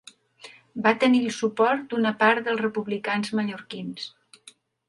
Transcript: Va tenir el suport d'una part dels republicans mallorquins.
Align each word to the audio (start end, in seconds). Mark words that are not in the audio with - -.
Va 0.85 0.93
tenir 1.03 1.19
el 1.25 1.35
suport 1.41 1.85
d'una 1.91 2.13
part 2.23 2.49
dels 2.49 2.65
republicans 2.65 3.33
mallorquins. 3.41 4.09